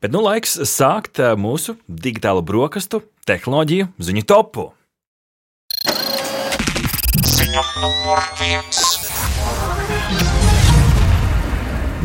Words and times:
Bet 0.00 0.14
nu 0.16 0.22
laiks 0.24 0.54
sākt 0.64 1.18
mūsu 1.36 1.74
digitālo 1.84 2.40
brokastu 2.40 3.02
tehnoloģiju 3.28 3.90
ziņu 4.00 4.22
topu. 4.24 4.70
Ziņa 7.20 7.66
numur 7.82 8.24
viens. 8.40 8.99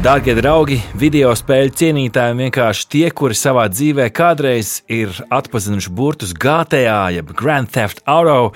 Dārgie 0.05 0.35
draugi, 0.37 0.75
video 1.01 1.31
spēļu 1.33 1.71
cienītāji, 1.79 2.35
vienkārši 2.37 2.83
tie, 2.93 3.07
kuri 3.09 3.33
savā 3.33 3.63
dzīvē 3.71 4.03
kādreiz 4.13 4.83
ir 4.85 5.09
atpazinuši 5.33 5.89
burtus 5.97 6.35
GTA, 6.37 7.07
jeb 7.15 7.31
Grand 7.33 7.71
Theft 7.73 8.03
Auto, 8.05 8.51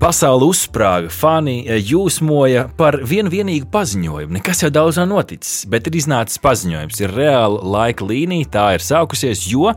pasauli 0.00 0.46
uzsprāga, 0.48 1.10
fani 1.12 1.58
jūsmoja 1.76 2.70
par 2.78 2.96
vienu 3.04 3.28
vienīgu 3.34 3.68
paziņojumu. 3.74 4.32
Nekas 4.38 4.64
jau 4.64 4.70
daudz 4.72 4.96
nav 5.02 5.10
noticis, 5.10 5.66
bet 5.68 5.90
ir 5.90 5.98
iznācis 6.00 6.40
paziņojums, 6.40 7.02
ir 7.04 7.12
reāla 7.12 7.60
laika 7.74 8.08
līnija, 8.08 8.48
tā 8.56 8.64
ir 8.78 8.86
sākusies, 8.86 9.44
jo 9.52 9.74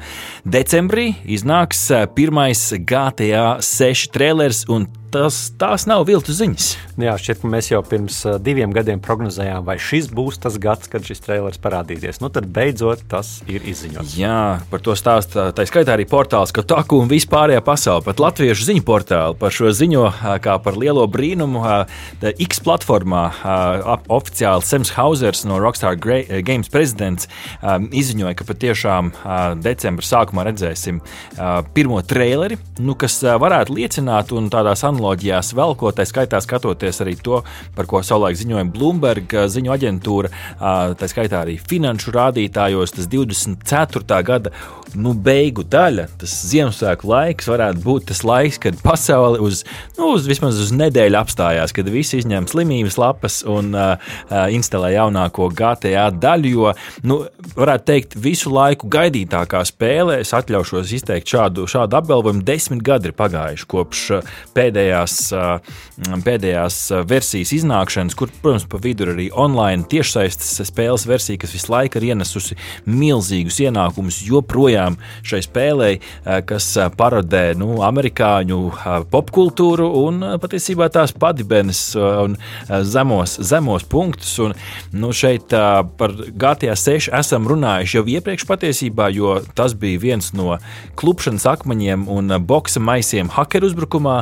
decembrī 0.48 1.10
iznāks 1.28 1.90
pirmais 2.16 2.70
GTA 2.88 3.58
6 3.60 4.16
trailers 4.16 4.64
un 4.72 4.88
tas, 5.14 5.38
tās 5.60 5.86
nav 5.88 6.04
viltu 6.08 6.34
ziņas. 6.36 6.68
Jā, 7.00 7.14
šķiet, 7.22 7.40
ka 7.42 7.50
mēs 7.52 7.70
jau 7.72 7.80
pirms 7.86 8.20
diviem 8.44 8.74
gadiem 8.76 9.00
prognozējām, 9.04 9.64
vai 9.68 9.78
šis 9.82 10.10
būs 10.14 10.40
tas 10.44 10.58
gads, 10.62 10.90
kad 10.92 11.06
šis 11.08 11.24
trailers 11.24 11.62
parādīsies. 11.62 12.20
Nu, 12.20 12.30
tad 12.34 12.50
beidzot 12.52 13.06
tas 13.10 13.38
ir 13.48 13.64
izziņots. 13.64 14.18
Jā, 14.20 14.60
par 14.72 14.84
to 14.84 14.96
stāsta 14.98 15.48
tā 15.56 15.66
skaitā 15.70 15.96
arī 15.96 16.08
portāls, 16.10 16.52
ka 16.52 16.66
Taku 16.68 17.00
un 17.04 17.12
vispārējā 17.12 17.62
pasaule, 17.64 18.04
pat 18.04 18.20
latviešu 18.20 18.68
ziņu 18.68 18.84
portāli 18.88 19.38
par 19.40 19.56
šo 19.56 19.72
ziņo 19.72 20.04
kā 20.44 20.58
par 20.66 20.76
lielo 20.76 21.06
brīnumu. 21.08 21.64
X 22.44 22.60
platformā 22.66 23.24
oficiāli 24.12 24.68
Sems 24.68 24.92
Hausers 24.98 25.46
no 25.48 25.62
Rockstar 25.64 25.96
Games 25.96 26.68
prezidents 26.74 27.30
izziņoja, 27.64 28.36
ka 28.36 28.50
patiešām 28.52 29.14
decembra 29.64 30.10
sākumā 30.10 30.48
redzēsim 30.50 31.00
pirmo 31.78 32.04
traileri, 32.04 32.60
nu, 32.84 32.98
kas 33.00 33.22
varētu 33.24 33.78
liecināt 33.80 34.36
un 34.36 34.52
tādās 34.52 34.84
analīzēs 34.84 34.96
tehnoloģijās 34.98 35.54
vēl 35.54 35.76
ko, 35.78 35.92
tā 35.94 36.06
skaitā 36.08 36.40
skatoties 36.42 37.02
arī 37.04 37.16
to, 37.22 37.44
par 37.76 37.86
ko 37.86 38.02
savulaik 38.02 38.38
ziņoja 38.38 38.66
Bloomberg 38.74 39.34
ziņu 39.48 39.74
aģentūra, 39.76 40.30
tā 40.98 41.08
skaitā 41.08 41.44
arī 41.44 41.58
finanšu 41.58 42.12
rādītājos, 42.16 42.96
tas 42.98 43.08
24. 43.08 44.24
gada 44.26 44.52
nu, 44.96 45.14
beigu 45.14 45.66
daļa, 45.68 46.08
tas 46.22 46.34
Ziemassvētku 46.48 47.10
laiks 47.10 47.50
varētu 47.50 47.84
būt 47.84 48.08
tas 48.12 48.24
laiks, 48.26 48.60
kad 48.62 48.78
pasaule 48.82 49.42
uz, 49.44 49.64
nu, 49.98 50.14
uz 50.16 50.28
vismaz 50.30 50.60
uz 50.62 50.72
nedēļu 50.76 51.20
apstājās, 51.20 51.74
kad 51.76 51.90
visi 51.92 52.22
izņem 52.22 52.48
slimības 52.50 52.98
lapas 53.02 53.42
un 53.48 53.76
uh, 53.76 54.14
instalē 54.54 54.94
jaunāko 54.96 55.50
GTA 55.58 56.08
daļu, 56.16 56.54
jo, 56.54 56.74
nu, 57.08 57.20
varētu 57.58 57.88
teikt, 57.92 58.18
visu 58.22 58.52
laiku 58.54 58.90
gaidītākā 58.92 59.64
spēle, 59.68 60.22
es 60.24 60.34
atļaušos 60.38 60.94
izteikt 60.98 61.30
šādu, 61.36 61.68
šādu 61.70 62.00
apgalvojumu, 62.00 62.46
desmit 62.48 62.84
gadi 62.86 63.12
ir 63.12 63.18
pagājuši 63.18 63.70
kopš 63.70 64.06
pēdējā 64.56 64.87
pēdējās, 64.88 66.24
pēdējās 66.24 66.78
versijas 67.08 67.52
iznākšanas, 67.58 68.16
kur, 68.18 68.32
protams, 68.42 68.66
pa 68.70 68.80
vidu 68.82 69.06
ir 69.06 69.14
arī 69.14 69.28
online 69.36 69.88
tiešsaistes 69.90 70.62
spēles 70.70 71.08
versija, 71.08 71.40
kas 71.42 71.54
visu 71.56 71.72
laiku 71.74 72.00
ir 72.00 72.12
ienesusi 72.12 72.58
milzīgus 72.88 73.60
ienākumus 73.64 74.22
joprojām 74.28 74.98
šai 75.28 75.42
spēlei, 75.46 76.00
kas 76.48 76.70
parodē 76.98 77.54
nu, 77.60 77.82
amerikāņu 77.86 78.60
popkultūru 79.12 79.90
un 80.04 80.24
patiesībā 80.42 80.90
tās 80.94 81.14
padibenes 81.18 81.82
un 81.98 82.38
zemos, 82.68 83.38
zemos 83.42 83.88
punktus. 83.88 84.38
Un, 84.44 84.56
nu, 84.94 85.12
šeit 85.16 85.52
par 85.98 86.16
GTA 86.16 86.78
6 86.78 87.12
esam 87.18 87.50
runājuši 87.50 88.00
jau 88.00 88.06
iepriekš 88.18 88.48
patiesībā, 88.48 89.10
jo 89.16 89.40
tas 89.58 89.76
bija 89.78 90.02
viens 90.08 90.32
no 90.38 90.60
klupšanas 91.00 91.48
akmeņiem 91.58 92.08
un 92.12 92.38
boxa 92.48 92.82
maisiem 92.84 93.32
hakeru 93.34 93.72
uzbrukumā, 93.72 94.20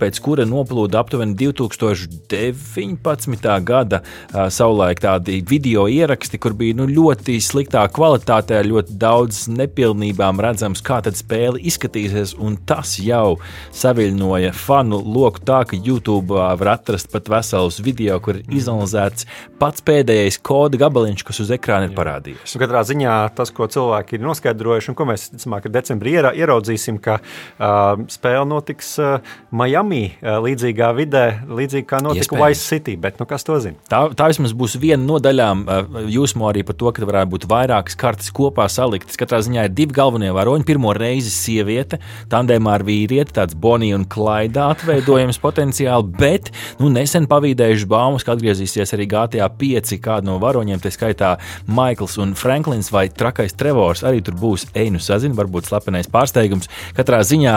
pēc 0.00 0.16
kura 0.24 0.46
noplūda 0.48 0.96
aptuveni 1.00 1.34
2019. 1.38 3.64
gada 3.68 4.00
savulaik 4.32 5.00
tādi 5.04 5.40
video 5.46 5.86
ieraksti, 5.90 6.38
kur 6.40 6.52
bija 6.56 6.74
nu, 6.80 6.86
ļoti 6.90 7.40
sliktā 7.44 7.84
kvalitātē, 7.92 8.62
ļoti 8.66 8.96
daudz 9.00 9.48
nepilnībām 9.52 10.40
redzams, 10.42 10.82
kā 10.84 11.00
tad 11.04 11.14
spēle 11.18 11.60
izskatīsies, 11.70 12.30
un 12.40 12.56
tas 12.68 12.98
jau 13.02 13.38
saviļņoja 13.76 14.52
fanu 14.56 14.98
loku 15.04 15.40
tā, 15.46 15.60
ka 15.68 15.74
YouTube 15.76 16.34
var 16.34 16.68
atrast 16.76 17.06
pat 17.12 17.24
veselus 17.32 17.80
video, 17.84 18.14
kur 18.24 18.34
ir 18.40 18.44
izanalizēts 18.60 19.22
pats 19.60 19.80
pēdējais 19.84 20.40
koda 20.46 20.76
gabaliņš, 20.80 21.22
kas 21.26 21.42
uz 21.44 21.50
ekrāna 21.54 21.84
ir 21.88 21.94
parādījies. 21.96 22.54
Un 22.54 22.60
katrā 22.64 22.80
ziņā 22.86 23.14
tas, 23.36 23.48
ko 23.54 23.62
cilvēki 23.70 24.10
ir 24.16 24.24
noskaidrojuši, 24.24 24.88
un 24.92 24.96
ko 24.98 25.04
mēs 25.10 25.22
ticamāk, 25.34 25.62
decembrī 25.72 26.10
ieraudzīsim, 26.20 26.96
ka 27.02 27.14
uh, 27.20 28.00
spēle 28.10 28.46
notiks 28.48 28.92
uh, 29.02 29.34
Miami 29.54 29.89
Miami 29.90 30.14
līdzīgā 30.22 30.88
vidē, 30.94 31.24
līdzīgi 31.50 31.86
kā 31.88 31.98
notika. 32.04 32.38
Vice 32.38 32.62
City. 32.62 32.94
Bet, 33.00 33.18
nu, 33.18 33.26
kas 33.28 33.42
to 33.46 33.56
zina? 33.62 33.78
Tā, 33.90 34.04
tā 34.14 34.28
vismaz 34.30 34.52
būs 34.56 34.76
viena 34.80 35.02
no 35.02 35.18
daļām. 35.22 35.64
Jūsmo 36.10 36.46
arī 36.50 36.62
par 36.66 36.76
to, 36.78 36.92
ka 36.94 37.06
varētu 37.08 37.32
būt 37.32 37.46
vairākas 37.50 37.98
kartes 37.98 38.30
kopā 38.34 38.68
saliktas. 38.70 39.18
Katrā 39.18 39.40
ziņā 39.42 39.66
ir 39.66 39.74
divi 39.74 39.96
galvenie 39.96 40.30
varoņi. 40.36 40.66
Pirmo 40.68 40.94
reizi 40.94 41.32
sieviete, 41.34 41.98
tandēmā 42.30 42.76
ar 42.78 42.86
vīrieti, 42.86 43.34
tāds 43.40 43.56
Bonija 43.58 43.98
un 43.98 44.06
Klaida 44.10 44.68
atveidojums 44.76 45.40
potenciāli, 45.46 46.14
bet 46.20 46.52
nu, 46.78 46.92
nesen 46.92 47.26
pavīdējuši 47.30 47.90
baumas, 47.90 48.26
ka 48.26 48.36
atgriezīsies 48.36 48.94
arī 48.96 49.08
GTA 49.10 49.50
5 49.60 49.96
kādu 50.04 50.30
no 50.30 50.38
varoņiem, 50.42 50.82
tā 50.82 50.94
skaitā 50.94 51.34
Maikls 51.66 52.18
un 52.22 52.36
Franklins 52.38 52.92
vai 52.94 53.08
trakais 53.10 53.56
Trevors. 53.58 54.04
Arī 54.06 54.22
tur 54.24 54.38
būs 54.38 54.68
einu 54.78 55.02
sazina, 55.02 55.38
varbūt 55.40 55.72
slepenais 55.72 56.10
pārsteigums. 56.10 56.70
Katrā 56.94 57.24
ziņā 57.26 57.56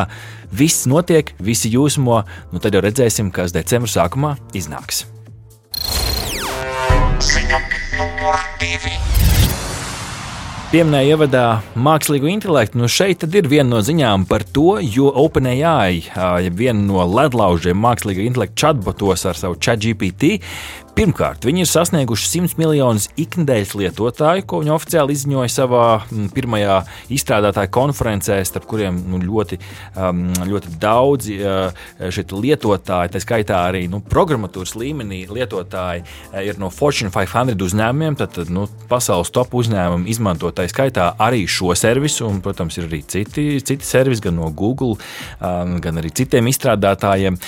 viss 0.54 0.86
notiek, 0.90 1.34
visi 1.42 1.72
jūsmo 1.74 2.22
nu 2.54 2.62
tad 2.64 2.76
jau 2.76 2.84
redzēsim, 2.86 3.34
kas 3.34 3.56
decembra 3.56 3.92
sākumā 3.92 4.36
iznāks. 4.58 5.06
Pieminēja 10.74 11.14
ievadā 11.14 11.42
mākslīgo 11.78 12.26
intelektu. 12.32 12.80
Nu 12.82 12.88
šeit 12.90 13.22
ir 13.28 13.46
viena 13.46 13.76
no 13.76 13.82
ziņām 13.86 14.24
par 14.26 14.42
to, 14.42 14.80
jo 14.82 15.12
OpenAI, 15.22 16.00
viena 16.50 16.80
no 16.82 17.04
ledlaužiem 17.06 17.78
mākslīgā 17.78 18.26
intelekta 18.26 18.64
chatbotos 18.64 19.28
ar 19.30 19.38
savu 19.38 19.60
ChatGPT, 19.62 20.40
Pirmkārt, 20.94 21.42
viņi 21.42 21.64
ir 21.64 21.68
sasnieguši 21.68 22.28
100 22.30 22.60
miljonus 22.62 23.08
ikdienas 23.18 23.72
lietotāju, 23.74 24.44
ko 24.46 24.60
viņi 24.62 24.72
oficiāli 24.76 25.16
izziņoja 25.18 25.50
savā 25.50 25.86
pirmajā 26.36 26.76
izstrādātāju 27.16 27.72
konferencē, 27.74 28.36
starp 28.46 28.68
kuriem 28.70 29.00
nu, 29.10 29.18
ļoti, 29.18 29.58
ļoti 30.52 30.74
daudzi 30.78 31.40
lietotāji, 32.44 33.12
tā 33.16 33.22
skaitā 33.24 33.64
arī 33.72 33.88
nu, 33.90 34.04
programmatūras 34.06 34.76
līmenī 34.78 35.24
lietotāji, 35.34 36.04
ir 36.46 36.62
no 36.62 36.70
Fortune 36.70 37.10
500 37.16 37.58
uzņēmumiem. 37.66 38.20
Tad, 38.22 38.38
nu, 38.54 38.68
pasaules 38.92 39.34
top 39.34 39.58
uzņēmumi 39.58 40.14
izmanto 40.14 40.54
tā 40.54 40.68
skaitā 40.70 41.10
arī 41.18 41.48
šo 41.50 41.74
servisu, 41.74 42.30
un, 42.30 42.38
protams, 42.46 42.78
ir 42.78 42.86
arī 42.92 43.02
citi, 43.02 43.48
citi 43.66 43.90
servisi, 43.90 44.28
gan 44.28 44.38
no 44.38 44.52
Google, 44.54 45.02
gan 45.42 46.04
arī 46.04 46.14
citiem 46.22 46.54
izstrādātājiem. 46.54 47.42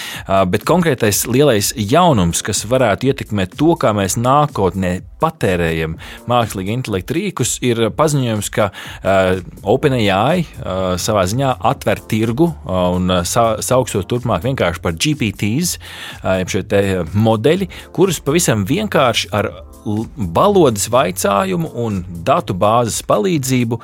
Bet 0.49 0.65
konkrētais 0.65 1.27
lielais 1.29 1.75
jaunums, 1.77 2.41
kas 2.41 2.65
varētu 2.73 3.13
ietekmēt 3.13 3.34
ietekmē 3.35 3.57
to, 3.57 3.75
kā 3.75 3.91
mēs 3.95 4.15
nākotnē 4.17 5.01
patērējam 5.19 5.97
mākslīga 6.27 6.73
intelekta 6.73 7.15
rīkus, 7.15 7.59
ir 7.63 7.91
paziņojums, 7.95 8.49
ka 8.51 8.69
uh, 8.71 9.41
OpenAI 9.63 10.45
uh, 10.45 10.95
savā 10.97 11.25
ziņā 11.27 11.55
atver 11.63 11.99
tirgu 12.07 12.51
uh, 12.51 12.95
un 12.95 13.09
uh, 13.11 13.23
sa 13.23 13.57
sauksot 13.61 14.07
turpmāk 14.07 14.43
vienkārši 14.45 14.81
par 14.83 14.95
GPTs, 14.95 15.77
uh, 16.23 16.37
jeb 16.39 16.51
šie 16.51 17.05
modeļi, 17.13 17.69
kurus 17.95 18.21
pavisam 18.23 18.65
vienkārši 18.65 19.31
ar 19.33 19.51
valodas 20.35 20.87
vaicājumu 20.91 21.69
un 21.85 22.01
datu 22.25 22.55
bāzes 22.57 23.01
palīdzību 23.07 23.79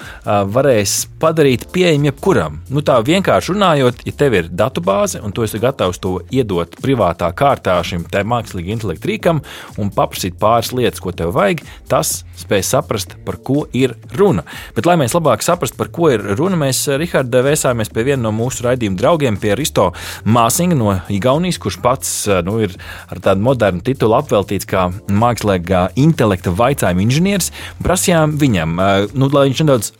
varēs 0.53 0.95
padarīt 1.22 1.68
pieejamu 1.74 2.09
jebkuram. 2.09 2.59
Nu, 2.74 2.83
tā 2.86 2.98
vienkārši 3.06 3.53
runājot, 3.53 4.01
ja 4.07 4.15
tev 4.18 4.38
ir 4.39 4.50
datu 4.50 4.83
bāze 4.86 5.21
un 5.21 5.33
tu 5.36 5.45
esi 5.45 5.62
gatavs 5.62 6.01
to 6.01 6.18
iedot 6.33 6.74
privātā 6.81 7.30
kārtā 7.38 7.77
šim 7.86 8.07
mākslīgam 8.09 8.75
intelektu 8.75 9.12
rīkam 9.12 9.42
un 9.81 9.92
paprasīt 9.94 10.38
pāris 10.42 10.74
lietas, 10.75 11.01
ko 11.03 11.13
tev 11.15 11.33
vajag, 11.36 11.62
tas 11.92 12.21
spēj 12.42 12.63
saprast, 12.65 13.15
par 13.25 13.38
ko 13.45 13.65
ir 13.77 13.94
runa. 14.18 14.44
Bet, 14.75 14.88
lai 14.89 14.97
mēs 15.00 15.15
labāk 15.15 15.44
saprastu, 15.45 15.77
par 15.80 15.92
ko 15.94 16.09
ir 16.13 16.24
runa, 16.39 16.57
mēs 16.59 16.83
Rihardā 17.01 17.44
vēsāmies 17.45 17.92
pie 17.94 18.06
viena 18.07 18.25
no 18.25 18.33
mūsu 18.36 18.65
raidījuma 18.65 19.00
draugiem, 19.00 19.38
pie 19.42 19.54
Risto 19.59 19.92
Māsinga 20.25 20.77
no 20.77 20.95
Igaunijas, 21.13 21.59
kurš 21.62 21.80
pats 21.83 22.13
nu, 22.47 22.57
ir 22.65 22.75
ar 23.12 23.21
tādu 23.24 23.45
modernu 23.45 23.83
titulu 23.86 24.18
apveltīts 24.18 24.69
kā 24.69 24.88
mākslīgā 25.12 25.91
intelekta 26.00 26.54
vaicājuma 26.56 27.06
inženieris. 27.08 27.52
Prasījām 27.84 28.38
viņam, 28.42 28.80
nu, 29.16 29.32
lai 29.34 29.50
viņš 29.50 29.66
nedaudz 29.66 29.94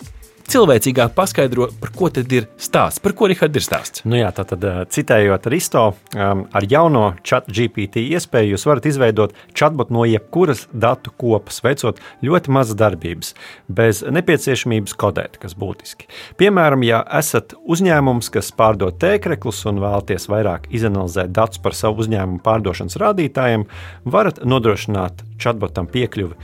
cilvēcīgāk 0.52 1.14
paskaidro, 1.16 1.70
par 1.80 1.92
ko 1.96 2.10
tad 2.12 2.32
ir 2.36 2.48
stāsts, 2.60 3.00
par 3.00 3.14
ko 3.16 3.30
Rihard 3.32 3.56
ir 3.56 3.64
stāsts. 3.64 4.04
Nu 4.04 4.18
jā, 4.20 4.28
tā 4.36 4.44
tad 4.50 4.66
citējot 4.92 5.48
Risto, 5.54 5.84
ar 6.12 6.68
jauno 6.68 7.04
chat 7.24 7.48
GPT 7.48 8.04
iespēju 8.18 8.58
jūs 8.58 8.66
varat 8.68 8.90
izveidot 8.90 9.36
chatbot 9.56 9.94
no 9.96 10.04
jebkuras 10.10 10.66
datu 10.74 11.14
kopas, 11.16 11.62
veicot 11.64 12.02
ļoti 12.26 12.52
mazas 12.52 12.80
darbības, 12.82 13.32
bez 13.72 14.04
nepieciešamības 14.04 14.98
kodēt, 15.00 15.40
kas 15.40 15.56
būtiski. 15.56 16.10
Piemēram, 16.42 16.84
ja 16.84 17.00
esat 17.22 17.56
uzņēmums, 17.62 18.32
kas 18.34 18.52
pārdod 18.58 19.00
tēkreklus 19.00 19.64
un 19.72 19.80
vēlaties 19.84 20.28
vairāk 20.32 20.68
izanalizēt 20.74 21.32
datus 21.32 21.64
par 21.64 21.78
savu 21.78 22.04
uzņēmumu 22.04 22.44
pārdošanas 22.44 23.00
rādītājiem, 23.00 23.70
varat 24.04 24.44
nodrošināt 24.44 25.24
chatbotam 25.42 25.88
piekļuvi, 25.92 26.38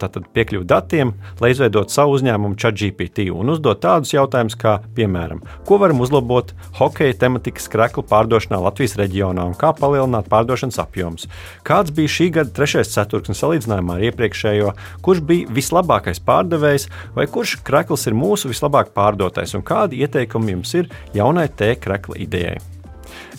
tātad 0.00 0.28
piekļuvi 0.34 0.66
datiem, 0.70 1.12
lai 1.42 1.52
izveidotu 1.54 1.94
savu 1.94 2.16
uzņēmumu 2.18 2.58
ChatGPT 2.60 3.28
un 3.34 3.52
uzdot 3.54 3.82
tādus 3.84 4.14
jautājumus, 4.14 4.56
kā, 4.60 4.78
piemēram, 4.96 5.42
ko 5.68 5.78
varam 5.82 6.02
uzlabot 6.04 6.54
hokeja 6.80 7.16
tematikas 7.24 7.68
kreklu 7.72 8.04
pārdošanā 8.10 8.60
Latvijas 8.64 8.96
reģionā 9.00 9.46
un 9.50 9.56
kā 9.58 9.74
palielināt 9.78 10.30
pārdošanas 10.32 10.80
apjomus. 10.82 11.28
Kāds 11.66 11.94
bija 11.94 12.14
šī 12.16 12.30
gada 12.38 12.54
trešais 12.54 12.92
ceturksnis 12.94 13.42
salīdzinājumā 13.44 13.98
ar 13.98 14.06
iepriekšējo, 14.10 14.74
kurš 15.04 15.24
bija 15.28 15.54
vislabākais 15.54 16.22
pārdevējs 16.24 16.88
vai 17.16 17.28
kurš 17.30 17.58
krekls 17.66 18.08
ir 18.08 18.18
mūsu 18.18 18.52
vislabāk 18.52 18.94
pārdotais 18.96 19.54
un 19.56 19.66
kādi 19.66 20.04
ieteikumi 20.04 20.56
jums 20.56 20.78
ir 20.80 20.94
jaunai 21.16 21.48
T-krekla 21.54 22.20
idejai. 22.24 22.73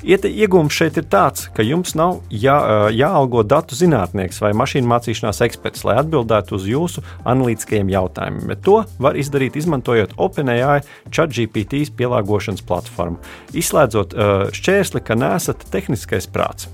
Iegūms 0.06 0.76
šeit 0.76 1.00
ir 1.02 1.08
tāds, 1.10 1.48
ka 1.56 1.66
jums 1.66 1.96
nav 1.98 2.20
jā, 2.30 2.56
jāalgo 2.94 3.42
datu 3.42 3.78
zinātnieks 3.78 4.38
vai 4.44 4.52
mašīnu 4.54 4.90
mācīšanās 4.92 5.42
eksperts, 5.48 5.82
lai 5.88 5.98
atbildētu 6.04 6.60
uz 6.60 6.70
jūsu 6.70 7.02
analītiskajiem 7.26 7.90
jautājumiem, 7.90 8.46
bet 8.54 8.62
to 8.68 8.84
var 9.02 9.18
izdarīt 9.18 9.58
izmantojot 9.58 10.14
OpenAI 10.22 10.84
ChatGPT 11.10 11.88
pielāgošanas 11.98 12.62
platformu, 12.70 13.18
izslēdzot 13.58 14.14
šķērsli, 14.54 15.02
ka 15.06 15.18
nesat 15.18 15.66
tehniskais 15.74 16.30
prāts. 16.30 16.70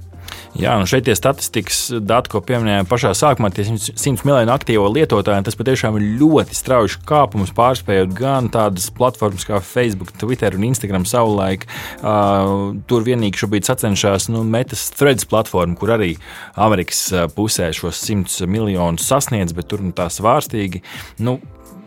Jā, 0.60 0.74
un 0.76 0.88
šeit 0.90 1.06
tie 1.08 1.14
statistikas 1.16 1.78
dati, 2.04 2.30
ko 2.34 2.42
pieminējām 2.44 2.88
pašā 2.90 3.14
sākumā, 3.16 3.54
tie 3.56 3.64
100 3.72 4.26
miljonu 4.28 4.52
aktīvo 4.52 4.90
lietotāju, 4.92 5.46
tas 5.48 5.56
patiešām 5.56 5.96
ir 6.00 6.08
ļoti 6.20 6.58
strauji 6.58 7.00
kāpums, 7.08 7.54
pārspējot 7.56 8.12
gan 8.18 8.50
tādas 8.52 8.90
platformas 8.92 9.48
kā 9.48 9.62
Facebook, 9.64 10.12
Twitter 10.20 10.58
un 10.58 10.68
Instagram 10.68 11.08
savulaik. 11.08 11.64
Uh, 12.02 12.76
tur 12.90 13.08
vienīgi 13.08 13.40
šobrīd 13.40 13.70
sacenšas 13.70 14.28
nu, 14.34 14.44
Metas 14.44 14.90
Threads 14.98 15.30
platforma, 15.32 15.78
kur 15.80 15.96
arī 15.96 16.18
Amerikas 16.60 17.08
pusē 17.38 17.72
šos 17.76 18.04
100 18.04 18.52
miljonus 18.52 19.08
sasniedz, 19.08 19.56
bet 19.56 19.72
tur 19.72 19.86
nu, 19.86 19.96
tā 19.96 20.12
svārstīgi. 20.12 20.84
Nu, 21.24 21.40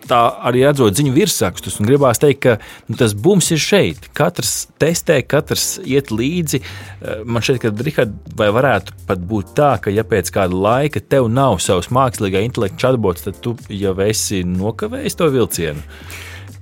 tā 0.08 0.20
arī 0.48 0.64
redzot 0.66 0.96
ziņu 0.98 1.14
virsrakstus, 1.14 1.80
gribās 1.84 2.20
teikt, 2.22 2.40
ka 2.44 2.56
nu, 2.90 2.98
tas 3.00 3.14
bums 3.16 3.50
ir 3.54 3.62
šeit. 3.62 4.10
Katrs 4.16 4.66
testē, 4.80 5.20
katrs 5.26 5.78
iet 5.84 6.12
līdzi. 6.14 6.60
Eh, 6.60 7.24
man 7.24 7.44
šķiet, 7.44 7.62
ka 7.62 7.72
Rihard, 7.84 8.18
vai 8.38 8.50
varētu 8.54 8.98
pat 9.08 9.24
būt 9.30 9.54
tā, 9.58 9.74
ka 9.82 9.94
ja 9.94 10.06
pēc 10.08 10.32
kāda 10.34 10.60
laika 10.66 11.02
tev 11.02 11.30
nav 11.32 11.60
savs 11.64 11.90
mākslīgā 11.94 12.44
intelekta 12.44 12.86
chatbots, 12.86 13.26
tad 13.28 13.40
tu 13.44 13.56
jau 13.68 13.96
esi 14.04 14.44
nokavējis 14.48 15.20
to 15.20 15.32
vilcienu 15.34 15.84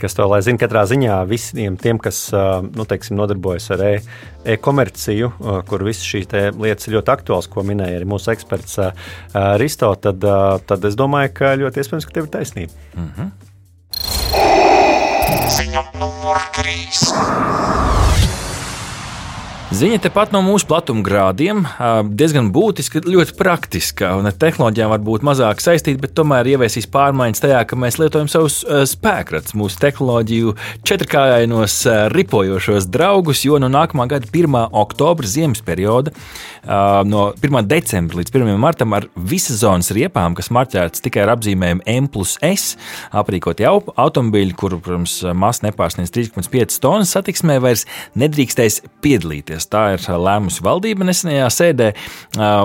kas 0.02 0.16
to 0.19 0.26
lai 0.31 0.40
zina. 0.44 0.60
Katrā 0.62 0.82
ziņā 0.90 1.20
visiem 1.31 1.76
tiem, 1.81 2.00
kas 2.02 2.25
nu, 2.32 2.87
teiksim, 2.88 3.16
nodarbojas 3.19 3.70
ar 3.76 3.84
e, 3.87 3.93
e-komerciju, 4.54 5.32
e 5.32 5.60
kur 5.69 5.87
visas 5.87 6.06
šīs 6.08 6.26
lietas 6.58 6.88
ir 6.88 6.99
ļoti 6.99 7.14
aktuālas, 7.14 7.50
ko 7.52 7.64
minēja 7.66 8.00
arī 8.00 8.10
mūsu 8.10 8.32
eksperts 8.34 8.81
Risto, 9.62 9.94
tad, 10.02 10.26
tad 10.69 10.90
es 10.90 10.99
domāju, 10.99 11.32
ka 11.38 11.54
ļoti 11.60 11.82
iespējams, 11.82 12.08
ka 12.08 12.19
tev 12.19 12.28
ir 12.28 12.34
taisnība. 12.37 12.72
Mm 12.96 13.08
-hmm. 13.16 13.28
Ziņa 15.52 15.82
numur 16.00 16.38
3. 16.56 18.21
Ziņa 19.72 20.02
tepat 20.04 20.34
no 20.34 20.42
mūsu 20.44 20.66
platumgrādiem, 20.69 21.62
diezgan 22.12 22.50
būtiska, 22.52 23.00
ļoti 23.08 23.32
praktiska 23.38 24.10
ar 24.19 24.34
tehnoloģijām 24.36 24.90
varbūt 24.92 25.22
mazāk 25.24 25.62
saistīta, 25.64 26.02
bet 26.02 26.12
tomēr 26.19 26.50
ieviesīs 26.52 26.84
pārmaiņas 26.92 27.40
tajā, 27.40 27.62
ka 27.66 27.78
mēs 27.80 27.96
lietojam 27.96 28.28
savus 28.28 28.58
spēkrats, 28.90 29.56
mūsu 29.56 29.80
tehnoloģiju 29.80 30.52
četrkājainos 30.84 31.76
ripojošos 32.12 32.90
draugus, 32.92 33.46
jo 33.46 33.56
no 33.62 33.70
nākamā 33.72 34.06
gada 34.12 34.28
1. 34.28 34.58
oktobra 34.82 35.30
ziemas 35.32 35.64
perioda, 35.64 36.12
no 37.08 37.24
1. 37.40 37.64
decembra 37.72 38.20
līdz 38.20 38.36
1. 38.36 38.52
martam 38.60 38.92
ar 38.98 39.08
visas 39.16 39.64
zonas 39.64 39.88
riepām, 39.96 40.36
kas 40.36 40.52
marķētas 40.52 41.00
tikai 41.08 41.24
ar 41.24 41.32
apzīmējumu 41.38 41.88
M 41.96 42.10
plus 42.12 42.36
S, 42.44 42.76
aprīkoti 43.08 43.64
automobīļi, 43.64 44.52
kuru, 44.52 44.82
protams, 44.84 45.16
masa 45.32 45.70
nepārsniedz 45.70 46.12
3,5 46.12 46.78
tonnas 46.84 47.16
satiksmē, 47.16 47.56
vairs 47.64 47.88
nedrīkstēs 48.20 48.82
piedalīties 49.00 49.61
darboties. 49.62 49.70
Tā 49.72 49.94
ir 49.94 50.22
lēmusi 50.22 50.62
valdība 50.62 51.04
nesenajā 51.06 51.48
sēdē, 51.50 51.88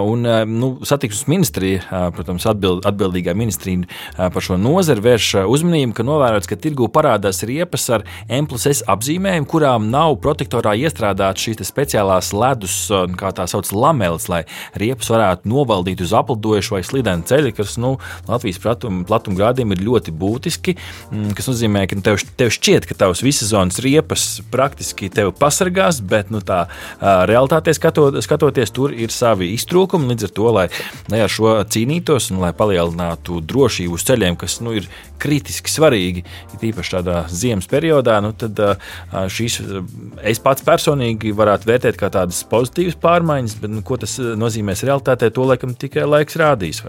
un 0.05 0.25
nu, 0.47 0.69
satiksmes 0.85 1.27
ministrija, 1.27 2.11
protams, 2.15 2.45
atbild, 2.45 2.85
atbildīgā 2.85 3.35
ministrija 3.35 3.87
par 4.17 4.43
šo 4.43 4.57
nozari 4.57 5.01
vērš 5.01 5.47
uzmanību, 5.47 5.93
ka 5.93 6.03
novērots, 6.03 6.47
ka 6.47 6.57
tirgu 6.59 6.89
parādās 6.91 7.43
riepas 7.47 7.87
ar 7.89 8.05
M 8.29 8.47
plus 8.47 8.67
S 8.67 8.83
apzīmējumu, 8.87 9.47
kurām 9.47 9.89
nav 9.91 10.17
protektorā 10.21 10.75
iestrādāts 10.77 11.43
šīs 11.43 11.63
speciālās 11.67 12.33
ledus, 12.35 12.75
kā 13.17 13.31
tā 13.35 13.47
sauc, 13.47 13.69
lameles, 13.71 14.27
lai 14.29 14.43
riepas 14.75 15.09
varētu 15.11 15.49
novaldīt 15.49 16.03
uz 16.03 16.13
aplidojušu 16.17 16.75
vai 16.75 16.83
slidenu 16.85 17.27
ceļu, 17.27 17.53
kas 17.57 17.77
nu, 17.81 17.95
Latvijas 18.27 18.59
platuma 18.61 19.05
platum 19.07 19.37
grādiem 19.37 19.73
ir 19.73 19.83
ļoti 19.85 20.13
būtiski, 20.15 20.75
mm, 21.11 21.33
kas 21.37 21.49
nozīmē, 21.49 21.85
ka 21.89 21.99
tev, 22.03 22.19
tev 22.39 22.51
šķiet, 22.53 22.87
ka 22.89 22.97
tavs 22.97 23.23
visas 23.25 23.51
zonas 23.53 23.79
riepas 23.83 24.27
praktiski 24.51 25.09
tevi 25.13 25.33
pasargās, 25.37 26.01
bet 26.03 26.31
nu, 26.33 26.41
tā 26.47 26.67
realitātē 27.01 27.73
skatot, 27.75 28.19
skatoties, 28.23 28.73
tur 28.75 28.93
ir 28.95 29.13
savi 29.13 29.51
iztrūkumi. 29.55 30.11
Līdz 30.13 30.29
ar 30.29 30.33
to, 30.39 30.47
lai, 30.55 30.67
lai 31.11 31.23
ar 31.25 31.31
šo 31.31 31.57
cīnītos 31.67 32.31
un 32.33 32.41
lai 32.43 32.53
palielinātu 32.57 33.41
drošību 33.45 33.97
uz 33.97 34.07
ceļiem, 34.07 34.39
kas 34.39 34.59
nu, 34.65 34.75
ir 34.77 34.89
kritiski 35.21 35.71
svarīgi, 35.71 36.23
ir 36.55 36.65
īpaši 36.69 36.93
tādā 36.97 37.21
ziemas 37.33 37.67
periodā, 37.69 38.19
nu, 38.23 38.33
tad 38.37 38.59
šīs 39.33 39.59
es 40.27 40.41
pats 40.43 40.65
personīgi 40.65 41.33
varētu 41.35 41.69
vērtēt 41.69 41.97
kā 41.99 42.09
tādas 42.13 42.43
pozitīvas 42.49 42.97
pārmaiņas, 43.01 43.57
bet 43.61 43.73
nu, 43.73 43.83
ko 43.85 43.97
tas 44.01 44.17
nozīmēs 44.17 44.85
realitātē, 44.87 45.31
to 45.33 45.47
laikam 45.49 45.73
tikai 45.77 46.05
laiks 46.07 46.37
rādīs. 46.39 46.83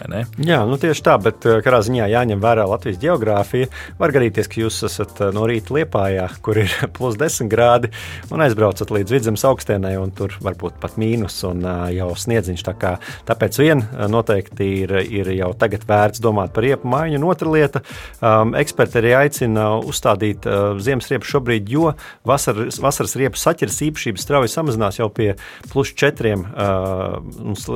Jā, 0.44 0.60
nu 0.68 0.78
tieši 0.80 1.04
tā, 1.06 1.16
bet 1.22 1.44
katrā 1.44 1.80
ziņā 1.86 2.08
jāņem 2.12 2.42
vērā 2.42 2.66
Latvijas 2.68 3.00
geogrāfija. 3.02 3.70
Var 3.98 4.14
gadīties, 4.14 4.50
ka 4.50 4.60
jūs 4.62 4.82
esat 4.88 5.22
no 5.34 5.46
rīta 5.48 5.74
liepājā, 5.76 6.28
kur 6.44 6.60
ir 6.64 6.72
plus 6.96 7.18
10 7.20 7.50
grādi, 7.52 7.92
un 8.32 8.44
aizbraucat 8.44 8.92
līdz 8.94 9.16
vidzemes 9.16 9.46
augstienai, 9.88 9.96
un 10.00 10.12
tur 10.12 10.34
varbūt 10.42 10.78
pat 10.80 10.96
mīnus 10.98 11.42
un 11.48 11.64
jau 11.92 12.10
sniedziņš. 12.16 12.64
Tā 12.64 12.74
kā, 12.78 12.98
tāpēc 13.26 13.58
vien 13.58 13.82
noteikti 14.08 14.84
ir, 14.84 14.94
ir 15.08 15.30
jau 15.36 15.52
tagad 15.58 15.86
vērts 15.88 16.20
domāt 16.20 16.52
par 16.52 16.64
riepu 16.64 16.88
maiņu. 16.88 17.18
Un 17.18 17.28
otra 17.28 17.48
lieta, 17.48 17.82
Um, 18.18 18.50
eksperti 18.58 18.98
arī 18.98 19.12
aicina 19.14 19.68
uzstādīt 19.78 20.46
uh, 20.48 20.72
ziemas 20.82 21.06
riepas 21.10 21.30
šobrīd, 21.30 21.68
jo 21.70 21.92
vasaras, 22.26 22.80
vasaras 22.82 23.14
riepas 23.20 23.44
saķeres 23.46 23.78
īpašības 23.86 24.24
strauji 24.26 24.50
samazinās 24.50 24.98
jau 24.98 25.06
pie 25.14 25.28
plus 25.70 25.92
4 25.94 26.34
uh, 26.34 26.42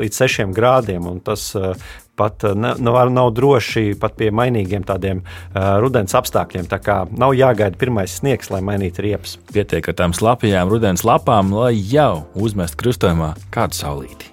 līdz 0.03 0.19
6 0.25 0.57
grādiem. 0.57 1.07
Tas 1.23 1.53
uh, 1.55 1.77
pat 2.17 2.45
nav, 2.57 2.99
nav 3.13 3.31
droši 3.37 3.95
pat 4.01 4.17
pie 4.19 4.31
mainīgiem 4.35 4.85
tādiem 4.87 5.23
uh, 5.23 5.79
rudens 5.83 6.15
apstākļiem. 6.19 6.69
Tā 6.71 6.81
kā 6.83 6.99
nav 7.11 7.37
jāgaida 7.39 7.79
pirmais 7.81 8.19
sniegs, 8.21 8.53
lai 8.53 8.63
mainītu 8.65 9.07
riepas. 9.07 9.39
Pietiek 9.53 9.89
ar 9.89 9.99
tām 10.03 10.17
slapjām 10.17 10.71
rudens 10.73 11.07
lapām, 11.09 11.55
lai 11.57 11.75
jau 11.77 12.27
uzmestu 12.35 12.85
krustojumā 12.85 13.35
kādu 13.55 13.81
saulīti. 13.81 14.31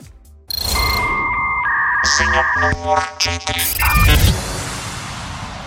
Ziņa 2.09 2.45
numur 2.61 3.03
4. 3.21 4.48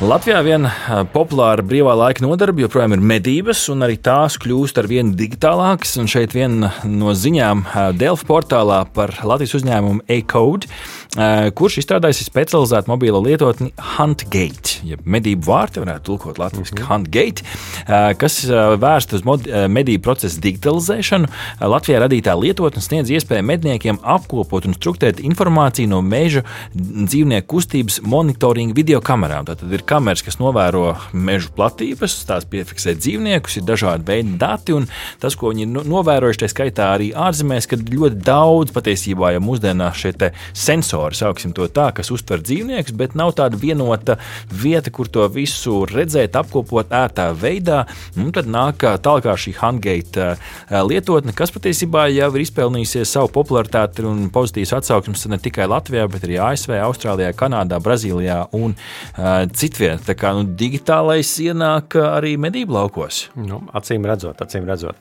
Latvijā 0.02 0.40
viena 0.42 0.70
populāra 1.12 1.62
brīvā 1.62 1.92
laika 1.94 2.24
nodarbe 2.24 2.64
joprojām 2.64 2.96
ir 2.96 3.02
medības, 3.06 3.60
un 3.70 3.84
arī 3.86 3.94
tās 4.02 4.34
kļūst 4.42 4.80
ar 4.80 4.88
vien 4.90 5.12
digitālākas. 5.14 5.94
Un 6.02 6.08
šeit 6.10 6.34
viena 6.34 6.72
no 6.82 7.12
ziņām 7.14 7.62
Delfa 7.94 8.26
portālā 8.26 8.80
par 8.96 9.14
Latvijas 9.22 9.54
uzņēmumu 9.60 10.02
A-Code, 10.10 10.66
kurš 11.54 11.76
izstrādājis 11.84 12.24
specializētu 12.26 12.90
mobilo 12.90 13.20
lietotni 13.22 13.70
HuntGate, 13.92 14.80
jeb 14.88 15.04
medību 15.06 15.46
vārti, 15.46 15.84
varētu 15.84 16.06
tulkot 16.08 16.40
latviešu 16.40 16.74
mm 16.74 16.82
-hmm. 16.82 16.88
HuntGate, 16.90 18.16
kas 18.18 18.40
vērsta 18.82 19.20
uz 19.20 19.22
medību 19.70 20.02
procesu 20.02 20.40
digitalizēšanu. 20.40 21.30
Latvijā 21.60 22.02
radītā 22.02 22.34
lietotne 22.40 22.82
sniedz 22.82 23.10
iespēju 23.10 23.42
medniekiem 23.42 23.98
apkopot 24.02 24.66
un 24.66 24.74
struktūrēt 24.74 25.22
informāciju 25.22 25.86
no 25.94 26.02
meža 26.02 26.42
dzīvnieku 26.74 27.46
kustības 27.46 28.00
monitoringa 28.02 28.74
video 28.74 29.00
kamerām. 29.00 29.46
Tātad 29.46 29.72
ir 29.72 29.82
kameras, 29.92 30.22
kas 30.24 30.38
novēro 30.40 30.94
meža 31.12 31.50
platības, 31.52 32.14
tās 32.28 32.46
piefiksē 32.48 32.94
dzīvniekus, 32.96 33.58
ir 33.58 33.66
dažādi 33.68 34.06
veidi 34.08 34.38
dati. 34.40 34.78
Tas, 35.20 35.36
ko 35.36 35.50
viņi 35.52 35.66
ir 35.66 35.88
novērojuši, 35.90 36.40
tā 36.40 36.48
skaitā 36.48 36.88
arī 36.94 37.10
ārzemēs, 37.12 37.68
kad 37.68 37.82
ļoti 37.92 38.22
daudz 38.24 38.72
patiesībā 38.72 39.34
jau 39.34 39.42
mūsdienās 39.44 40.00
šie 40.00 40.30
sensori, 40.56 41.18
sauksim 41.18 41.52
to 41.56 41.66
tā, 41.68 41.90
kas 41.96 42.12
uztver 42.14 42.40
dzīvniekus, 42.40 42.96
bet 42.96 43.16
nav 43.18 43.34
tāda 43.36 43.58
vienota 43.60 44.16
vieta, 44.48 44.92
kur 44.94 45.10
to 45.12 45.26
visu 45.32 45.82
redzēt, 45.90 46.38
apkopot 46.40 46.92
ērtā 46.96 47.28
veidā. 47.36 47.82
Un 48.16 48.32
tad 48.32 48.48
nāk 48.48 48.80
tālāk 49.04 49.28
šī 49.44 49.54
Hungate 49.60 50.32
lietotne, 50.88 51.36
kas 51.36 51.52
patiesībā 51.52 52.06
jau 52.14 52.30
ir 52.32 52.46
izpelnījusies 52.46 53.12
savu 53.12 53.28
popularitāti 53.36 54.06
un 54.08 54.24
pozitīvas 54.32 54.78
atsauksmes 54.80 55.28
ne 55.28 55.40
tikai 55.42 55.68
Latvijā, 55.68 56.08
bet 56.12 56.24
arī 56.26 56.40
ASV, 56.48 56.78
Austrālijā, 56.88 57.32
Kanādā, 57.36 57.80
Brazīlijā 57.82 58.40
un 58.56 58.72
uh, 58.72 59.44
citvietā. 59.52 59.81
Tā 60.06 60.14
kā 60.18 60.32
nu, 60.36 60.44
digitālais 60.58 61.30
ienāk 61.42 61.96
arī 62.00 62.36
medību 62.40 62.76
laukos. 62.76 63.26
Nu, 63.38 63.62
acīm 63.76 64.06
redzot, 64.08 64.40
acīm 64.44 64.68
redzot. 64.68 65.00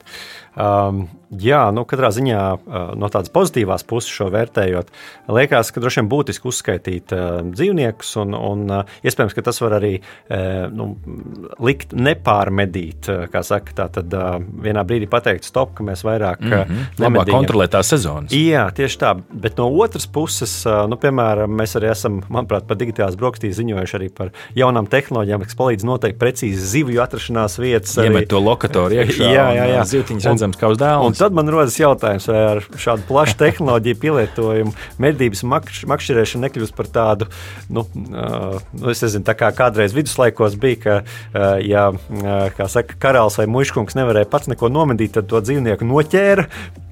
Um, 0.52 1.06
jā, 1.40 1.62
nu, 1.72 1.86
katrā 1.88 2.10
ziņā 2.12 2.40
uh, 2.52 2.90
no 3.00 3.08
tādas 3.12 3.32
pozitīvās 3.32 3.86
puses 3.88 4.12
šo 4.12 4.26
vērtējot, 4.34 4.90
liekas, 5.32 5.70
ka 5.72 5.80
droši 5.80 6.02
vien 6.02 6.10
būtiski 6.12 6.48
uzskaitīt 6.50 7.14
uh, 7.16 7.38
dzīvniekus, 7.48 8.10
un, 8.20 8.36
un 8.36 8.64
uh, 8.68 8.90
iespējams, 9.00 9.32
ka 9.32 9.44
tas 9.46 9.62
var 9.64 9.78
arī 9.78 9.94
uh, 10.02 10.68
nu, 10.68 10.90
likt 11.64 11.94
nepārmedīt. 11.96 13.08
Uh, 13.08 13.24
kā 13.32 13.40
saka, 13.48 13.72
tā 13.78 13.86
tad 13.96 14.12
uh, 14.12 14.34
vienā 14.42 14.84
brīdī 14.84 15.08
pateikt, 15.08 15.48
stop, 15.48 15.72
ka 15.78 15.86
mēs 15.88 16.04
vairāk 16.04 16.44
mm 16.44 16.52
-hmm. 16.52 16.84
nemedījam. 17.00 17.38
kontrolēt 17.38 17.72
tās 17.78 17.88
sezonas. 17.88 18.36
Jā, 18.36 18.68
tieši 18.76 19.00
tā. 19.00 19.14
Bet 19.32 19.56
no 19.56 19.70
otras 19.72 20.06
puses, 20.06 20.64
nu, 20.88 21.00
piemēram, 21.00 21.48
mēs 21.48 21.76
arī 21.80 21.90
esam, 21.96 22.20
manuprāt, 22.28 22.68
par 22.68 22.76
digitālās 22.76 23.16
brokastīs 23.16 23.56
ziņojuši 23.56 23.96
arī 23.96 24.10
par 24.12 24.30
jaunām 24.54 24.86
tehnoloģijām, 24.86 25.48
kas 25.48 25.56
palīdz 25.56 25.84
noteikt 25.84 26.18
precīzi 26.20 26.66
zivju 26.76 27.00
atrašanās 27.00 27.58
vietas. 27.58 27.96
Iemet 27.96 28.28
to 28.28 28.38
lokatoru 28.38 29.00
iekšā. 29.00 29.32
jā, 29.32 29.48
jā, 29.58 29.66
jā. 29.72 29.82
Un, 30.32 30.41
kā 30.58 30.72
uz 30.72 30.80
dēla. 30.80 31.06
Un 31.06 31.14
tad 31.14 31.36
man 31.36 31.50
rodas 31.52 31.78
jautājums, 31.78 32.26
vai 32.26 32.42
ar 32.48 32.62
šādu 32.82 33.06
plašu 33.06 33.38
tehnoloģiju 33.38 34.00
pielietojumu 34.02 34.74
medības 35.02 35.44
makš, 35.46 35.84
makšķerēšana 35.92 36.48
nekļūst 36.48 36.76
par 36.78 36.90
tādu, 36.90 37.30
nu, 37.70 37.86
uh, 37.86 38.58
es 38.90 39.04
nezinu, 39.06 39.24
tā 39.28 39.36
kā 39.38 39.52
kādreiz 39.54 39.94
viduslaikos 39.94 40.58
bija, 40.58 40.80
ka, 40.82 40.98
ja, 41.62 41.88
kā 42.56 42.66
saka, 42.72 42.98
karalis 42.98 43.38
vai 43.38 43.46
muškungs 43.50 43.96
nevarēja 43.98 44.30
pats 44.32 44.50
neko 44.50 44.72
nomedīt, 44.72 45.14
tad 45.14 45.30
to 45.30 45.40
dzīvnieku 45.44 45.86
noķēra, 45.86 46.48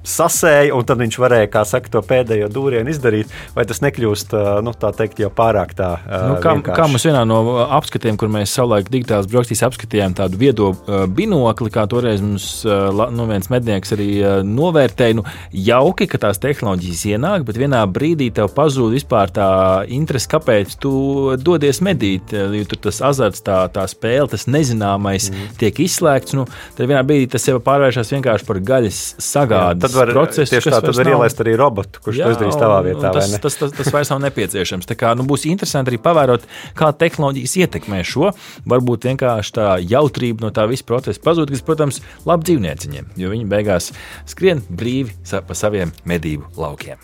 sasēja, 0.07 0.73
un 0.75 0.85
tad 0.87 1.01
viņš 1.01 1.17
varēja, 1.21 1.49
kā 1.53 1.63
saka, 1.67 1.91
to 1.93 2.01
pēdējo 2.05 2.49
dūrienu 2.53 2.91
izdarīt. 2.91 3.31
Vai 3.55 3.65
tas 3.69 3.81
nekļūst 3.83 4.33
nu, 4.65 4.73
teikt, 4.81 5.21
jau 5.21 5.29
pārāk 5.33 5.75
tā? 5.77 5.91
Nu, 6.07 6.37
kā, 6.41 6.55
vienkārši? 6.57 6.77
kā 6.77 6.87
mums 6.89 7.05
vienā 7.05 7.23
no 7.27 7.41
apskatiem, 7.77 8.17
kur 8.19 8.31
mēs 8.33 8.53
savulaik 8.57 8.89
digitālās 8.91 9.29
brokastīs 9.31 9.63
apskatījām 9.67 10.15
tādu 10.17 10.39
viedo 10.41 10.71
binokli, 11.13 11.71
kā 11.73 11.85
toreiz 11.91 12.23
mums 12.23 12.47
nu, 12.65 13.27
viens 13.29 13.51
mednieks 13.53 13.93
arī 13.95 14.09
novērtēja. 14.47 15.19
Nu, 15.19 15.25
jauki, 15.53 16.09
ka 16.11 16.21
tās 16.25 16.41
tehnoloģijas 16.41 17.05
ienāk, 17.13 17.45
bet 17.47 17.59
vienā 17.61 17.83
brīdī 17.91 18.31
tev 18.35 18.51
pazūd 18.57 18.95
vispār 18.97 19.33
tā 19.33 19.49
interese, 19.91 20.29
kāpēc 20.31 20.75
tu 20.81 20.93
dodies 21.37 21.81
medīt. 21.85 22.33
Jo 22.33 22.65
tur 22.69 22.81
tas 22.87 23.01
azarts, 23.11 23.43
tā, 23.45 23.63
tā 23.73 23.85
spēle, 23.89 24.29
tas 24.31 24.47
nezināmais 24.49 25.29
mm. 25.29 25.53
tiek 25.61 25.83
izslēgts. 25.85 26.35
Nu, 26.37 26.47
tad 26.77 26.89
vienā 26.89 27.03
brīdī 27.05 27.29
tas 27.35 27.45
jau 27.47 27.59
pārvēršas 27.63 28.13
vienkārši 28.15 28.47
par 28.47 28.61
gaļas 28.71 29.01
sagādi 29.21 29.90
tad 29.91 29.99
var, 29.99 30.13
procesu, 30.15 30.49
tieši 30.55 30.71
tā, 30.73 30.79
tad 30.83 30.97
var 30.97 31.07
nav... 31.07 31.13
ielaist 31.15 31.43
arī 31.43 31.53
robotu, 31.59 32.01
kurš 32.05 32.21
jā, 32.21 32.29
to 32.29 32.35
izdarīs 32.35 32.59
tavā 32.59 32.79
vietā. 32.85 33.11
Tas, 33.15 33.35
tas, 33.43 33.57
tas, 33.59 33.75
tas 33.77 33.91
vairs 33.93 34.11
nav 34.13 34.23
nepieciešams. 34.25 34.89
Tā 34.89 34.97
kā, 34.99 35.13
nu, 35.19 35.25
būs 35.29 35.45
interesanti 35.51 35.93
arī 35.93 36.01
pavērot, 36.01 36.47
kā 36.79 36.91
tehnoloģijas 37.03 37.57
ietekmē 37.65 38.01
šo. 38.07 38.31
Varbūt 38.71 39.09
vienkārši 39.11 39.55
tā 39.59 39.69
jautrība 39.83 40.47
no 40.47 40.53
tā 40.55 40.67
visa 40.71 40.87
procesa 40.87 41.23
pazūd, 41.23 41.53
kas, 41.53 41.65
protams, 41.67 42.01
labi 42.27 42.49
dzīvnieciņiem, 42.49 43.13
jo 43.21 43.31
viņi 43.35 43.47
beigās 43.51 43.91
skrien 44.29 44.63
brīvi 44.69 45.13
pa 45.47 45.57
saviem 45.57 45.93
medību 46.09 46.51
laukiem. 46.59 47.01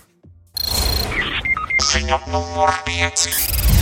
Ziņa 1.88 2.24
numur 2.34 2.74
5. 2.88 3.77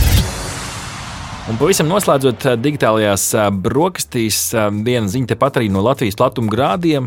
Un 1.46 1.54
pavisam 1.60 1.86
noslēdzot 1.86 2.42
eh, 2.42 2.54
digitālajās 2.58 3.24
eh, 3.38 3.44
brokastīs, 3.62 4.40
eh, 4.50 4.64
viena 4.82 5.06
ziņa 5.06 5.28
tepat 5.30 5.60
arī 5.60 5.68
no 5.70 5.78
Latvijas 5.84 6.16
platuma 6.18 6.50
grādiem, 6.50 7.06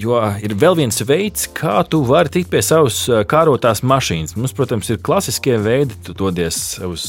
jo 0.00 0.16
ir 0.40 0.54
vēl 0.56 0.78
viens 0.78 0.96
veids, 1.04 1.44
kā 1.52 1.74
tu 1.84 2.00
vari 2.08 2.32
tikt 2.32 2.48
pie 2.52 2.62
savas 2.64 3.02
kārotās 3.28 3.82
mašīnas. 3.84 4.32
Mums, 4.38 4.54
protams, 4.56 4.88
ir 4.88 5.00
klasiskie 5.04 5.58
veidi, 5.60 5.98
tu 6.06 6.14
dodies 6.16 6.78
uz 6.86 7.04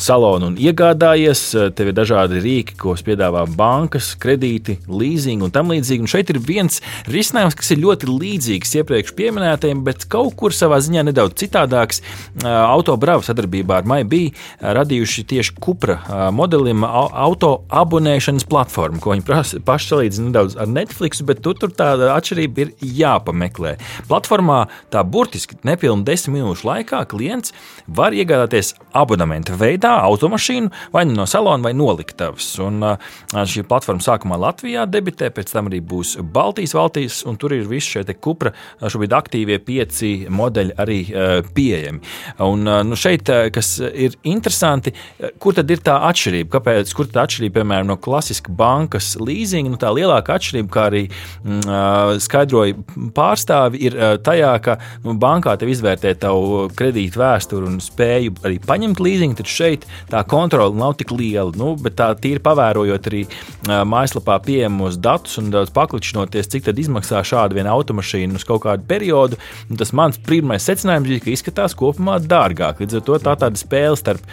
salonu 0.00 0.48
un 0.48 0.56
iegādājies. 0.56 1.42
Tev 1.76 1.90
ir 1.90 1.96
dažādi 1.98 2.40
rīki, 2.40 2.78
ko 2.80 2.94
piedāvā 2.96 3.44
bankas, 3.58 4.14
kredīti, 4.20 4.78
leasing 4.88 5.44
un 5.44 5.52
tam 5.54 5.72
līdzīgi. 5.74 6.06
Un 6.06 6.10
šeit 6.10 6.32
ir 6.32 6.40
viens 6.44 6.80
risinājums, 7.10 7.58
kas 7.58 7.74
ir 7.74 7.82
ļoti 7.84 8.08
līdzīgs 8.08 8.76
iepriekš 8.80 9.14
minētajiem, 9.18 9.84
bet 9.84 10.08
kaut 10.08 10.38
kur 10.38 10.56
savā 10.56 10.80
ziņā 10.84 11.04
nedaudz 11.10 11.36
citādāks. 11.42 12.00
Autobrāva 12.44 13.26
sadarbībā 13.26 13.82
ar 13.82 13.90
MyBee 13.90 14.32
radījuši 14.78 15.28
tieši 15.34 15.57
Kupra 15.62 15.98
modelim 16.34 16.84
auto 16.84 17.50
abonēšanas 17.68 18.46
platformu, 18.48 19.00
ko 19.02 19.14
viņi 19.14 19.62
paši 19.66 19.90
salīdzina 19.92 20.30
nedaudz 20.30 20.56
ar 20.60 20.70
Netflix, 20.70 21.22
bet 21.26 21.42
tur, 21.44 21.56
tur 21.58 21.72
tāda 21.74 22.12
atšķirība 22.16 22.64
ir 22.64 22.72
jāpameklē. 23.00 23.76
Platformā 24.10 24.64
tā 24.92 25.02
burtiski 25.04 25.58
nepilnu 25.66 26.06
desmit 26.06 26.38
minūšu 26.38 26.68
laikā 26.68 27.02
klients 27.10 27.54
var 27.86 28.16
iegādāties 28.16 28.74
abonementa 28.96 29.56
veidā 29.58 29.94
automašīnu 30.04 30.92
vai 30.94 31.04
nu 31.08 31.16
no 31.18 31.26
salona 31.28 31.68
vai 31.68 31.74
noliktavas. 31.76 32.50
Un, 32.62 32.82
šī 33.32 33.64
platforma 33.68 34.04
sākumā 34.04 34.38
Latvijā 34.40 34.86
debitē, 34.90 35.30
pēc 35.34 35.52
tam 35.54 35.70
arī 35.70 35.80
būs 35.84 36.16
Baltijas 36.34 36.76
valstīs, 36.76 37.22
un 37.28 37.38
tur 37.40 37.56
ir 37.56 37.68
visi 37.68 37.96
šie 37.96 38.16
Kupra 38.18 38.52
šobrīd 38.82 39.14
aktīvie 39.14 39.58
pieci 39.62 40.10
modeļi 40.30 40.76
arī 40.82 40.98
pieejami. 41.54 42.00
Un, 42.44 42.64
nu, 42.88 42.98
šeit, 42.98 43.30
kas 43.54 43.76
ir 43.88 44.16
interesanti, 44.28 44.92
kur 45.38 45.47
tad 45.56 45.70
ir 45.72 45.82
tā 45.84 45.96
atšķirība? 46.08 46.50
Kāpēc? 46.56 46.92
Kur 46.96 47.08
tā 47.12 47.24
atšķirība, 47.26 47.60
piemēram, 47.60 47.88
no 47.90 47.96
klasiska 48.00 48.52
bankas 48.54 49.14
leasinga? 49.20 49.72
Nu, 49.72 49.78
tā 49.80 49.92
lielākā 49.94 50.38
atšķirība, 50.38 50.70
kā 50.74 50.86
arī 50.90 51.04
mm, 51.08 52.20
skaidroja 52.24 52.76
pārstāvi, 53.16 53.82
ir 53.88 53.98
tajā, 54.26 54.52
ka 54.64 54.78
nu, 55.04 55.14
bankā 55.20 55.54
tev 55.60 55.72
izvērtē 55.72 56.14
tavu 56.22 56.66
kredītu 56.78 57.22
vēsturi 57.22 57.70
un 57.70 57.78
spēju 57.82 58.36
arī 58.44 58.58
paņemt 58.64 59.02
leasingu, 59.04 59.38
tad 59.38 59.52
šeit 59.52 59.86
tā 60.10 60.22
kontrole 60.28 60.76
nav 60.78 60.96
tik 61.00 61.14
liela. 61.14 61.52
Nu, 61.58 61.74
bet 61.80 61.98
tā 62.00 62.10
tīri 62.18 62.42
pavērojot 62.44 63.10
arī 63.10 63.24
mājaslapā 63.66 64.38
pieejamos 64.44 64.98
datus 65.02 65.38
un 65.40 65.52
daudz 65.54 65.72
pakličinoties, 65.74 66.50
cik 66.52 66.68
tad 66.68 66.78
izmaksā 66.80 67.22
šāda 67.26 67.56
viena 67.58 67.74
automašīna 67.76 68.38
uz 68.38 68.46
kaut 68.48 68.64
kādu 68.66 68.86
periodu, 68.88 69.38
tas 69.78 69.94
mans 69.96 70.18
pirmais 70.26 70.64
secinājums 70.66 71.08
bija, 71.08 71.24
ka 71.24 71.32
izskatās 71.32 71.76
kopumā 71.78 72.18
dārgāk. 72.24 72.82
Līdz 72.82 72.98
ar 72.98 73.04
to 73.06 73.18
tā 73.22 73.34
tāda 73.38 73.60
spēle 73.60 73.98
starp 73.98 74.24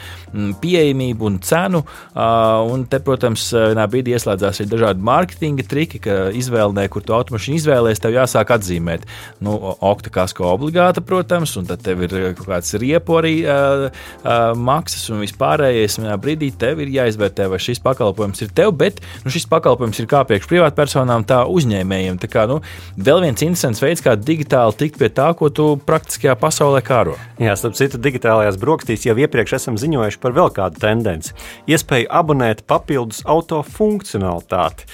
pieejamību 0.62 1.05
pieejamību 1.06 1.26
un 1.30 1.40
cenu. 1.40 1.84
Un 2.16 2.86
te, 2.90 3.00
protams, 3.00 3.50
vienā 3.54 3.86
brīdī 3.90 4.16
ieslēdzās 4.16 4.62
arī 4.62 4.70
dažādi 4.72 5.06
mārketinga 5.06 5.66
triki, 5.68 6.00
ka 6.00 6.32
izvēlē, 6.34 6.88
kur 6.90 7.04
tu 7.04 7.14
automašīnu 7.16 7.60
izvēlēsies, 7.60 8.02
tev 8.02 8.16
jāsāk 8.16 8.54
atzīmēt. 8.56 9.06
Nu, 9.44 9.56
Okta 9.86 10.10
kasko 10.10 10.48
obligāta, 10.54 11.04
protams, 11.06 11.56
un 11.60 11.68
tad 11.70 11.84
tev 11.86 12.04
ir 12.06 12.16
kaut 12.38 12.48
kāds 12.48 12.74
riepu 12.80 13.20
arī 13.20 13.36
uh, 13.44 13.88
uh, 13.90 14.54
maksas 14.56 15.10
un 15.12 15.22
vispārējais. 15.24 16.00
Vienā 16.02 16.18
brīdī 16.22 16.52
tev 16.58 16.82
ir 16.84 16.94
jāizvērtē, 16.96 17.50
vai 17.52 17.60
šis 17.62 17.82
pakalpojums 17.84 18.46
ir 18.46 18.54
tev, 18.56 18.74
bet 18.80 19.02
nu, 19.24 19.34
šis 19.34 19.48
pakalpojums 19.52 20.02
ir 20.02 20.10
kā 20.12 20.24
priekš 20.28 20.50
privātpersonām, 20.52 21.26
tā 21.28 21.44
uzņēmējiem. 21.52 22.20
Tā 22.24 22.32
kā, 22.32 22.48
nu, 22.50 22.62
vēl 22.98 23.24
viens 23.28 23.46
interesants 23.46 23.84
veids, 23.84 24.04
kā 24.06 24.16
digitāli 24.18 24.78
tikt 24.80 25.00
pie 25.02 25.12
tā, 25.14 25.32
ko 25.38 25.52
tu 25.54 25.68
praktiskajā 25.86 26.38
pasaulē 26.40 26.82
kāro. 26.86 27.18
Jā, 27.42 27.56
starp 27.60 27.78
citu, 27.78 28.00
digitālajās 28.02 28.60
brokastīs 28.62 29.06
jau 29.08 29.18
iepriekš 29.20 29.58
esam 29.60 29.80
ziņojuši 29.80 30.22
par 30.24 30.36
vēl 30.36 30.52
kādu 30.56 30.82
tendenci. 30.96 31.36
Iespēja 31.70 32.10
abonēt 32.18 32.66
papildus 32.66 33.22
auto 33.30 33.62
funkcionalitāti. 33.62 34.90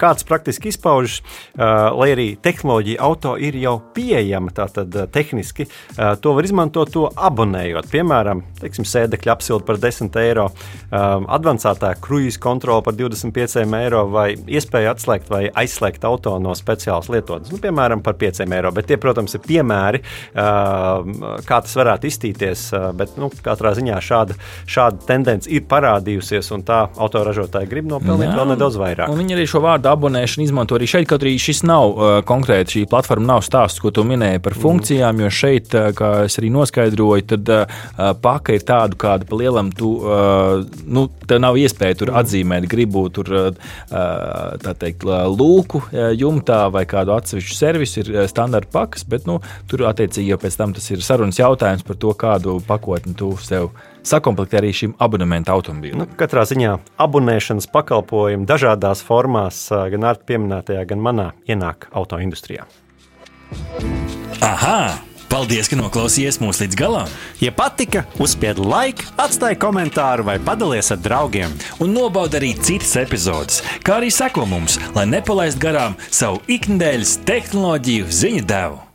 Kāds 0.00 0.26
praktiski 0.26 0.72
izpaužas, 0.72 1.20
lai 1.54 2.10
arī 2.16 2.28
tehnoloģija 2.42 2.98
auto 3.04 3.36
ir 3.38 3.54
jau 3.60 3.76
pieejama, 3.94 4.50
tātad 4.56 4.98
tehniski 5.14 5.68
to 5.94 6.34
var 6.34 6.48
izmantot 6.48 6.90
to 6.94 7.06
abonējot. 7.14 7.86
Piemēram, 7.92 8.42
teiksim, 8.60 8.84
sēdekļa 8.88 9.36
apsilde 9.36 9.68
par 9.68 9.78
10 9.82 10.20
eiro, 10.24 10.50
advancētā 10.90 11.94
kruīza 12.02 12.42
kontrole 12.42 12.82
par 12.84 12.98
25 12.98 13.44
pieciem 13.44 13.74
eiro 13.76 14.04
vai 14.08 14.34
iespēja 14.34 14.94
atslēgt 14.94 15.28
vai 15.28 15.42
aizslēgt 15.52 16.04
auto 16.08 16.38
no 16.40 16.54
speciālas 16.56 17.10
lietotnes. 17.12 17.50
Nu, 17.52 17.58
piemēram, 17.60 18.00
par 18.04 18.14
pieciem 18.20 18.52
eiro. 18.56 18.70
Bet 18.74 18.86
tie, 18.88 18.96
protams, 19.00 19.34
ir 19.36 19.42
piemēri, 19.44 20.00
kā 20.34 21.58
tas 21.66 21.74
varētu 21.76 22.08
iztīties. 22.08 22.70
Bet 22.96 23.18
nu, 23.20 23.28
katrā 23.44 23.74
ziņā 23.76 23.98
šāda, 24.04 24.34
šāda 24.70 24.96
tendence 25.08 25.23
ir 25.50 25.64
parādījusies, 25.70 26.50
un 26.54 26.64
tā 26.66 26.84
autoražotāji 27.00 27.70
grib 27.70 27.88
nopelnīt 27.90 28.28
Jā, 28.30 28.36
vēl 28.38 28.50
nedaudz 28.52 28.78
vairāk. 28.80 29.12
Viņi 29.14 29.36
arī 29.36 29.46
šo 29.50 29.62
vārdu 29.64 29.90
abonēšanu 29.90 30.46
izmanto 30.46 30.78
arī 30.78 30.88
šeit, 30.90 31.08
kaut 31.10 31.24
arī 31.24 31.34
šis 31.40 31.62
nav 31.66 31.86
uh, 31.90 32.16
konkrēti, 32.26 32.78
šī 32.78 32.84
platforma 32.90 33.34
nav 33.34 33.44
stāsts, 33.46 33.80
ko 33.82 33.92
tu 33.94 34.04
minēji 34.06 34.42
par 34.44 34.56
mhm. 34.56 34.62
funkcijām, 34.64 35.16
mm. 35.16 35.24
jo 35.24 35.32
šeit, 35.40 35.74
uh, 35.76 35.90
kā 35.96 36.10
es 36.28 36.38
arī 36.40 36.50
noskaidroju, 36.54 37.26
tad 37.34 37.52
uh, 37.54 37.80
paka 38.24 38.58
ir 38.58 38.66
tāda, 38.66 38.98
kāda 39.00 39.28
pa 39.28 39.40
lielam 39.40 39.72
tu, 39.74 39.94
uh, 40.02 40.64
nu, 40.86 41.06
tev 41.28 41.42
nav 41.44 41.58
iespēja 41.60 42.00
tur 42.02 42.12
mm. 42.12 42.20
atzīmēt, 42.22 42.68
gribu 42.70 43.06
tur, 43.14 43.32
uh, 43.40 43.72
tā 44.64 44.76
teikt, 44.80 45.04
lūku 45.04 45.80
jumtā 46.18 46.64
vai 46.74 46.84
kādu 46.88 47.14
atsevišķu 47.16 47.56
servisu, 47.56 48.02
ir 48.02 48.28
standarta 48.30 48.70
pakas, 48.74 49.06
bet, 49.08 49.28
nu, 49.28 49.40
tur 49.70 49.86
attiecīgi 49.90 50.32
jau 50.32 50.40
pēc 50.40 50.58
tam 50.60 50.74
tas 50.76 50.90
ir 50.90 51.02
sarunas 51.04 51.40
jautājums 51.40 51.86
par 51.86 51.98
to, 52.00 52.14
kādu 52.18 52.58
pakotni 52.68 53.16
tu 53.18 53.34
sev 53.42 53.70
sakomplektē 54.08 54.60
arī 54.60 54.72
šim 54.76 54.94
abonementu 55.02 55.54
automobīlim. 55.54 56.04
Nu, 56.04 56.08
katrā 56.20 56.44
ziņā 56.48 56.76
abonēšanas 57.04 57.70
pakalpojumi 57.72 58.48
dažādās 58.48 59.04
formās, 59.06 59.66
gan 59.70 60.10
ar 60.12 60.20
pieminētajā, 60.28 60.84
gan 60.92 61.02
manā, 61.04 61.32
ienāk 61.48 61.88
autoindustrijā. 61.92 62.68
Aha! 64.44 64.78
Paldies, 65.34 65.66
ka 65.66 65.74
noklausījāties 65.74 66.36
mūsu 66.38 66.62
līdz 66.62 66.76
galam! 66.78 67.10
Ja 67.42 67.50
patika, 67.50 68.04
uzspiediet 68.22 68.60
laiku, 68.62 69.08
atstājiet 69.18 69.58
komentāru 69.64 70.28
vai 70.28 70.36
padalieties 70.38 70.92
ar 70.94 71.00
draugiem. 71.02 71.58
Un 71.82 71.90
nobaudiet 71.96 72.38
arī 72.38 72.52
citas 72.54 72.94
epizodes, 73.02 73.58
kā 73.82 73.98
arī 73.98 74.12
sekot 74.14 74.46
mums, 74.46 74.78
lai 74.94 75.08
nepalaistu 75.10 75.64
garām 75.66 75.98
savu 76.06 76.38
ikdienas 76.46 77.18
tehnoloģiju 77.26 78.14
ziņu 78.22 78.46
devumu. 78.46 78.93